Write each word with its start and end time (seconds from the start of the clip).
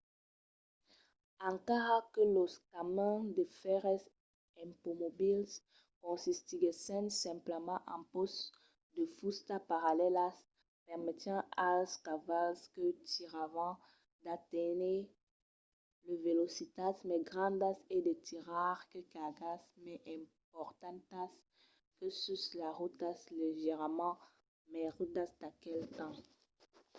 encara 1.49 1.97
que 2.13 2.23
los 2.37 2.53
camins 2.71 3.25
de 3.37 3.43
fèrres 3.61 4.01
ipomobils 4.67 5.51
consistiguèssen 6.03 7.03
simplament 7.23 7.85
en 7.95 8.01
pòsts 8.13 8.41
de 8.95 9.03
fusta 9.17 9.55
parallèlas 9.71 10.35
permetián 10.87 11.41
als 11.69 11.91
cavals 12.07 12.59
que 12.73 12.85
tiravan 13.11 13.73
d'aténher 14.23 15.01
de 16.05 16.13
velocitats 16.27 16.99
mai 17.09 17.21
grandas 17.31 17.77
e 17.95 17.97
de 18.07 18.13
tirar 18.27 18.77
de 18.93 18.99
cargas 19.15 19.61
mai 19.83 19.97
importantas 20.19 21.31
que 21.97 22.07
sus 22.21 22.41
las 22.59 22.75
rotas 22.79 23.17
leugièrament 23.39 24.19
mai 24.71 24.85
rudas 24.95 25.29
d'aquel 25.41 25.81
temps 25.97 26.21